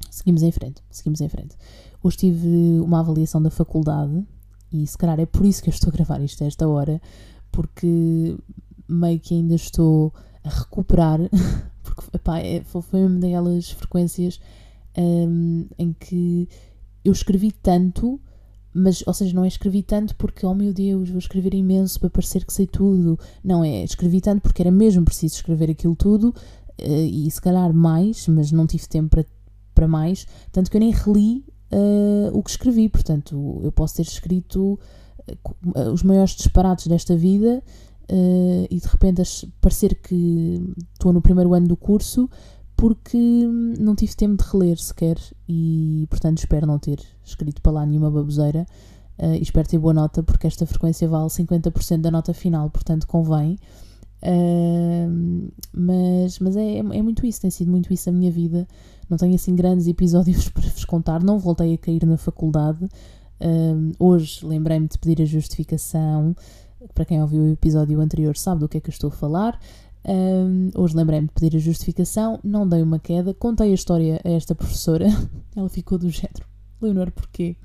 seguimos 0.09 0.43
em 0.43 0.51
frente. 0.51 0.81
Seguimos 0.89 1.21
em 1.21 1.29
frente. 1.29 1.55
Hoje 2.03 2.17
tive 2.17 2.79
uma 2.81 2.99
avaliação 2.99 3.41
da 3.41 3.49
faculdade 3.49 4.23
e 4.71 4.85
se 4.85 4.97
calhar 4.97 5.19
é 5.19 5.25
por 5.25 5.45
isso 5.45 5.63
que 5.63 5.69
eu 5.69 5.73
estou 5.73 5.89
a 5.89 5.93
gravar 5.93 6.21
isto 6.21 6.43
a 6.43 6.47
esta 6.47 6.67
hora, 6.67 7.01
porque 7.51 8.37
meio 8.87 9.19
que 9.19 9.33
ainda 9.33 9.55
estou 9.55 10.13
a 10.43 10.49
recuperar 10.49 11.19
porque 11.83 12.03
epá, 12.13 12.39
é, 12.39 12.63
foi 12.63 13.05
uma 13.05 13.19
daquelas 13.19 13.71
frequências 13.71 14.39
um, 14.97 15.67
em 15.77 15.93
que 15.93 16.49
eu 17.03 17.11
escrevi 17.11 17.51
tanto, 17.51 18.19
mas, 18.75 19.01
ou 19.07 19.13
seja, 19.13 19.33
não 19.33 19.45
é 19.45 19.47
escrevi 19.47 19.81
tanto 19.81 20.13
porque, 20.17 20.45
oh 20.45 20.53
meu 20.53 20.73
Deus, 20.73 21.09
vou 21.09 21.17
escrever 21.17 21.53
imenso 21.53 21.97
para 21.97 22.09
parecer 22.09 22.43
que 22.43 22.51
sei 22.51 22.67
tudo. 22.67 23.17
Não, 23.41 23.63
é 23.63 23.85
escrevi 23.85 24.19
tanto 24.19 24.41
porque 24.41 24.61
era 24.61 24.69
mesmo 24.69 25.05
preciso 25.05 25.35
escrever 25.35 25.71
aquilo 25.71 25.95
tudo 25.95 26.35
uh, 26.81 26.85
e 26.85 27.31
se 27.31 27.39
calhar 27.39 27.73
mais, 27.73 28.27
mas 28.27 28.51
não 28.51 28.67
tive 28.67 28.85
tempo 28.85 29.09
para, 29.11 29.25
para 29.73 29.87
mais, 29.87 30.27
tanto 30.51 30.69
que 30.69 30.75
eu 30.75 30.81
nem 30.81 30.91
reli 30.91 31.45
uh, 31.71 32.37
o 32.37 32.43
que 32.43 32.49
escrevi. 32.49 32.89
Portanto, 32.89 33.61
eu 33.63 33.71
posso 33.71 33.95
ter 33.95 34.01
escrito 34.01 34.77
uh, 35.29 35.91
os 35.93 36.03
maiores 36.03 36.35
disparates 36.35 36.87
desta 36.87 37.15
vida 37.15 37.63
uh, 38.11 38.67
e 38.69 38.77
de 38.77 38.87
repente 38.87 39.23
parecer 39.61 39.95
que 40.01 40.61
estou 40.91 41.13
no 41.13 41.21
primeiro 41.21 41.53
ano 41.53 41.67
do 41.67 41.77
curso 41.77 42.29
porque 42.75 43.17
não 43.79 43.95
tive 43.95 44.15
tempo 44.15 44.43
de 44.43 44.49
reler 44.49 44.77
sequer 44.77 45.17
e 45.47 46.05
portanto 46.09 46.39
espero 46.39 46.67
não 46.67 46.77
ter 46.77 46.99
escrito 47.23 47.61
para 47.61 47.71
lá 47.71 47.85
nenhuma 47.85 48.11
baboseira 48.11 48.65
uh, 49.19 49.33
e 49.33 49.41
espero 49.41 49.67
ter 49.67 49.77
boa 49.77 49.93
nota 49.93 50.21
porque 50.21 50.47
esta 50.47 50.65
frequência 50.65 51.07
vale 51.07 51.27
50% 51.27 52.01
da 52.01 52.11
nota 52.11 52.33
final, 52.33 52.69
portanto 52.69 53.07
convém. 53.07 53.57
Uh, 54.23 55.51
mas 55.73 56.39
mas 56.39 56.55
é, 56.57 56.77
é 56.77 57.01
muito 57.01 57.25
isso, 57.25 57.41
tem 57.41 57.51
sido 57.51 57.71
muito 57.71 57.93
isso 57.93 58.09
a 58.09 58.13
minha 58.13 58.31
vida. 58.31 58.67
Não 59.09 59.17
tenho 59.17 59.35
assim 59.35 59.55
grandes 59.55 59.87
episódios 59.87 60.49
para 60.49 60.69
vos 60.69 60.85
contar, 60.85 61.23
não 61.23 61.39
voltei 61.39 61.73
a 61.73 61.77
cair 61.77 62.05
na 62.05 62.17
faculdade. 62.17 62.85
Uh, 63.39 63.91
hoje 63.99 64.45
lembrei-me 64.45 64.87
de 64.87 64.97
pedir 64.97 65.21
a 65.21 65.25
justificação 65.25 66.35
para 66.93 67.05
quem 67.05 67.21
ouviu 67.21 67.43
o 67.43 67.49
episódio 67.49 67.99
anterior 67.99 68.37
sabe 68.37 68.61
do 68.61 68.69
que 68.69 68.77
é 68.77 68.81
que 68.81 68.89
eu 68.89 68.93
estou 68.93 69.09
a 69.09 69.13
falar. 69.13 69.59
Um, 70.07 70.69
hoje 70.75 70.95
lembrei-me 70.95 71.27
de 71.27 71.33
pedir 71.33 71.55
a 71.57 71.59
justificação, 71.59 72.39
não 72.43 72.67
dei 72.67 72.83
uma 72.83 72.99
queda, 72.99 73.33
contei 73.33 73.71
a 73.71 73.73
história 73.73 74.21
a 74.23 74.29
esta 74.29 74.53
professora, 74.53 75.07
ela 75.55 75.67
ficou 75.67 75.97
do 75.97 76.09
género. 76.09 76.45
Leonor, 76.79 77.11
porquê? 77.11 77.55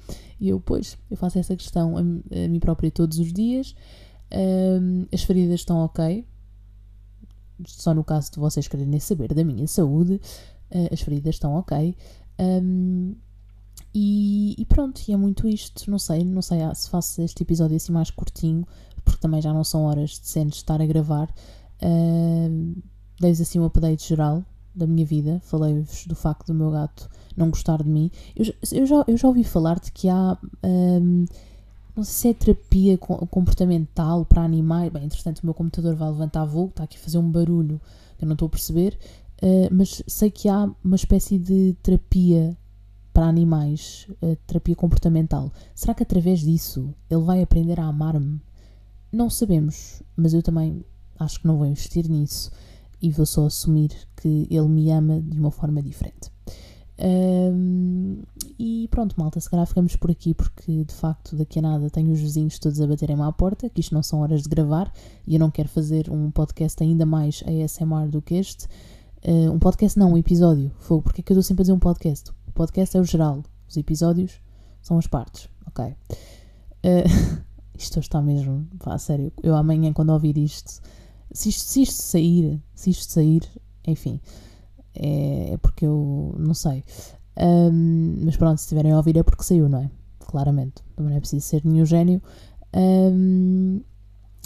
E 0.40 0.48
eu, 0.48 0.58
pois, 0.58 0.96
eu 1.10 1.16
faço 1.16 1.38
essa 1.38 1.54
questão 1.54 1.98
a, 1.98 2.00
a 2.00 2.48
mim 2.48 2.58
própria 2.58 2.90
todos 2.90 3.18
os 3.18 3.32
dias. 3.32 3.74
Um, 4.32 5.06
as 5.12 5.22
feridas 5.22 5.60
estão 5.60 5.78
ok, 5.78 6.24
só 7.66 7.92
no 7.92 8.04
caso 8.04 8.32
de 8.32 8.38
vocês 8.38 8.66
quererem 8.66 9.00
saber 9.00 9.34
da 9.34 9.44
minha 9.44 9.66
saúde, 9.66 10.14
uh, 10.70 10.88
as 10.92 11.00
feridas 11.02 11.34
estão 11.34 11.54
ok. 11.54 11.94
Um, 12.38 13.16
e, 13.92 14.54
e, 14.56 14.64
pronto, 14.64 15.02
e 15.06 15.12
é 15.12 15.16
muito 15.16 15.46
isto. 15.48 15.90
Não 15.90 15.98
sei, 15.98 16.24
não 16.24 16.40
sei 16.40 16.60
se 16.74 16.88
faço 16.88 17.20
este 17.20 17.42
episódio 17.42 17.76
assim 17.76 17.92
mais 17.92 18.10
curtinho 18.10 18.64
porque 19.04 19.20
também 19.20 19.42
já 19.42 19.52
não 19.52 19.64
são 19.64 19.84
horas 19.84 20.18
decentes 20.18 20.58
de 20.58 20.62
estar 20.62 20.80
a 20.80 20.86
gravar, 20.86 21.32
uh, 21.82 22.82
dei-vos 23.20 23.40
assim 23.40 23.58
um 23.58 23.64
update 23.64 24.08
geral 24.08 24.44
da 24.74 24.86
minha 24.86 25.04
vida. 25.04 25.40
Falei-vos 25.44 26.06
do 26.06 26.14
facto 26.14 26.46
do 26.46 26.54
meu 26.54 26.70
gato 26.70 27.08
não 27.36 27.50
gostar 27.50 27.82
de 27.82 27.88
mim. 27.88 28.10
Eu, 28.36 28.52
eu, 28.72 28.86
já, 28.86 29.04
eu 29.06 29.16
já 29.16 29.28
ouvi 29.28 29.44
falar 29.44 29.78
de 29.78 29.90
que 29.92 30.08
há. 30.08 30.38
Um, 30.64 31.24
não 31.96 32.04
sei 32.04 32.14
se 32.14 32.28
é 32.28 32.34
terapia 32.34 32.98
comportamental 32.98 34.24
para 34.24 34.42
animais. 34.42 34.92
Bem, 34.92 35.04
entretanto, 35.04 35.40
o 35.40 35.46
meu 35.46 35.54
computador 35.54 35.94
vai 35.94 36.08
levantar 36.08 36.44
voo, 36.44 36.68
está 36.68 36.84
aqui 36.84 36.96
a 36.96 37.00
fazer 37.00 37.18
um 37.18 37.30
barulho 37.30 37.80
que 38.16 38.24
eu 38.24 38.28
não 38.28 38.34
estou 38.34 38.46
a 38.46 38.50
perceber. 38.50 38.98
Uh, 39.42 39.68
mas 39.72 40.02
sei 40.06 40.30
que 40.30 40.48
há 40.48 40.70
uma 40.84 40.96
espécie 40.96 41.38
de 41.38 41.74
terapia 41.82 42.56
para 43.12 43.26
animais, 43.26 44.06
uh, 44.22 44.36
terapia 44.46 44.76
comportamental. 44.76 45.52
Será 45.74 45.94
que 45.94 46.02
através 46.02 46.40
disso 46.40 46.94
ele 47.10 47.22
vai 47.22 47.42
aprender 47.42 47.80
a 47.80 47.86
amar-me? 47.86 48.40
Não 49.12 49.28
sabemos, 49.28 50.02
mas 50.16 50.32
eu 50.32 50.42
também 50.42 50.84
acho 51.20 51.40
que 51.40 51.46
não 51.46 51.56
vou 51.56 51.66
investir 51.66 52.08
nisso 52.08 52.50
e 53.00 53.10
vou 53.10 53.24
só 53.24 53.46
assumir 53.46 53.90
que 54.16 54.46
ele 54.50 54.68
me 54.68 54.90
ama 54.90 55.20
de 55.20 55.38
uma 55.38 55.50
forma 55.50 55.80
diferente. 55.82 56.30
Um, 57.02 58.18
e 58.58 58.86
pronto 58.90 59.14
malta, 59.18 59.40
se 59.40 59.48
calhar 59.48 59.66
ficamos 59.66 59.96
por 59.96 60.10
aqui 60.10 60.34
porque 60.34 60.84
de 60.84 60.92
facto 60.92 61.34
daqui 61.34 61.58
a 61.58 61.62
nada 61.62 61.88
tenho 61.88 62.12
os 62.12 62.20
vizinhos 62.20 62.58
todos 62.58 62.78
a 62.78 62.86
baterem-me 62.86 63.22
à 63.22 63.32
porta, 63.32 63.70
que 63.70 63.80
isto 63.80 63.94
não 63.94 64.02
são 64.02 64.20
horas 64.20 64.42
de 64.42 64.50
gravar 64.50 64.92
e 65.26 65.34
eu 65.34 65.40
não 65.40 65.50
quero 65.50 65.68
fazer 65.68 66.10
um 66.10 66.30
podcast 66.30 66.82
ainda 66.82 67.06
mais 67.06 67.42
ASMR 67.46 68.08
do 68.08 68.20
que 68.20 68.34
este. 68.34 68.66
Uh, 69.26 69.50
um 69.50 69.58
podcast 69.58 69.98
não, 69.98 70.12
um 70.12 70.18
episódio. 70.18 70.70
Fogo, 70.78 71.02
porque 71.02 71.22
é 71.22 71.24
que 71.24 71.32
eu 71.32 71.34
estou 71.34 71.42
sempre 71.42 71.62
a 71.62 71.64
dizer 71.64 71.72
um 71.72 71.78
podcast? 71.78 72.30
O 72.46 72.52
podcast 72.52 72.94
é 72.96 73.00
o 73.00 73.04
geral, 73.04 73.42
os 73.66 73.76
episódios 73.78 74.32
são 74.82 74.98
as 74.98 75.06
partes, 75.06 75.48
ok? 75.66 75.86
Uh, 75.86 77.40
isto 77.78 77.98
está 77.98 78.20
mesmo, 78.20 78.66
pá, 78.78 78.98
sério, 78.98 79.32
eu 79.42 79.56
amanhã 79.56 79.90
quando 79.92 80.10
ouvir 80.10 80.36
isto, 80.36 80.82
se 81.32 81.48
isto, 81.48 81.62
se 81.62 81.82
isto 81.82 82.02
sair, 82.02 82.62
se 82.74 82.90
isto 82.90 83.12
sair, 83.12 83.42
enfim, 83.86 84.20
é, 84.94 85.52
é 85.52 85.56
porque 85.58 85.86
eu 85.86 86.34
não 86.38 86.54
sei. 86.54 86.84
Um, 87.36 88.24
mas 88.24 88.36
pronto, 88.36 88.58
se 88.58 88.64
estiverem 88.64 88.92
a 88.92 88.96
ouvir 88.96 89.16
é 89.16 89.22
porque 89.22 89.44
saiu, 89.44 89.68
não 89.68 89.80
é? 89.80 89.90
Claramente. 90.18 90.82
Também 90.94 91.10
não 91.10 91.16
é 91.16 91.20
preciso 91.20 91.46
ser 91.46 91.64
nenhum 91.64 91.86
gênio. 91.86 92.22
Um, 92.74 93.80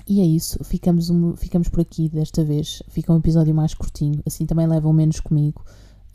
e 0.07 0.21
é 0.21 0.25
isso. 0.25 0.63
Ficamos, 0.65 1.11
um, 1.11 1.35
ficamos 1.37 1.69
por 1.69 1.81
aqui 1.81 2.09
desta 2.09 2.45
vez. 2.45 2.83
Fica 2.89 3.13
um 3.13 3.19
episódio 3.19 3.55
mais 3.55 3.75
curtinho. 3.75 4.23
Assim 4.27 4.47
também 4.47 4.67
levam 4.67 4.93
menos 4.93 5.21
comigo. 5.21 5.65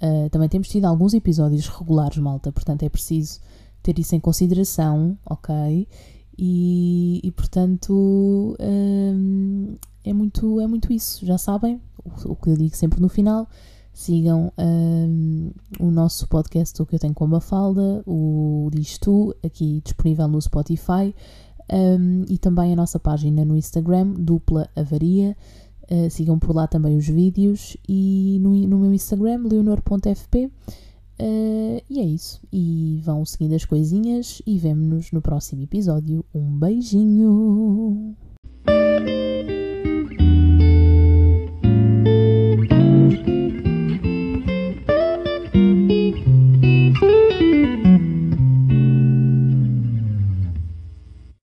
Uh, 0.02 0.30
também 0.30 0.48
temos 0.48 0.70
tido 0.70 0.86
alguns 0.86 1.14
episódios 1.14 1.68
regulares, 1.68 2.18
malta. 2.18 2.52
Portanto, 2.52 2.84
é 2.84 2.90
preciso 2.90 3.40
ter 3.84 3.98
isso 4.00 4.16
em 4.16 4.20
consideração, 4.20 5.18
ok? 5.26 5.88
E, 6.38 7.20
e 7.22 7.32
portanto, 7.32 8.56
um, 8.60 9.76
é, 10.04 10.14
muito, 10.14 10.60
é 10.60 10.68
muito 10.68 10.92
isso. 10.92 11.26
Já 11.26 11.38
sabem 11.38 11.82
o, 12.04 12.32
o 12.32 12.36
que 12.36 12.50
eu 12.50 12.58
digo 12.58 12.76
sempre 12.76 13.02
no 13.02 13.10
final 13.10 13.48
Sigam 14.00 14.52
um, 14.58 15.52
o 15.78 15.92
nosso 15.92 16.26
podcast 16.30 16.82
O 16.82 16.86
que 16.86 16.96
eu 16.96 17.00
tenho 17.00 17.14
com 17.14 17.26
a 17.26 17.28
Mafalda, 17.28 18.02
o 18.08 18.70
Diz 18.72 18.98
Tu, 18.98 19.36
aqui 19.44 19.82
disponível 19.84 20.26
no 20.26 20.42
Spotify, 20.42 21.14
um, 21.70 22.24
e 22.30 22.38
também 22.38 22.72
a 22.72 22.78
nossa 22.78 22.98
página 22.98 23.44
no 23.44 23.58
Instagram, 23.58 24.14
Dupla 24.14 24.70
Avaria. 24.74 25.36
Uh, 25.92 26.10
sigam 26.10 26.40
por 26.40 26.56
lá 26.56 26.66
também 26.66 26.96
os 26.96 27.08
vídeos 27.08 27.76
e 27.90 28.38
no, 28.42 28.52
no 28.52 28.80
meu 28.80 28.94
Instagram, 28.94 29.44
leonor.fp. 29.44 30.46
Uh, 31.20 31.84
e 31.90 32.00
é 32.00 32.06
isso. 32.06 32.40
E 32.54 33.02
vão 33.04 33.26
seguindo 33.26 33.54
as 33.54 33.66
coisinhas 33.66 34.42
e 34.48 34.58
vemo-nos 34.58 35.12
no 35.12 35.22
próximo 35.22 35.64
episódio. 35.64 36.24
Um 36.34 36.58
beijinho! 36.58 38.16